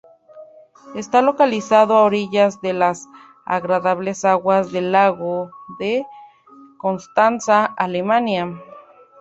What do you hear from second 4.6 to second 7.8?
del lago de Constanza,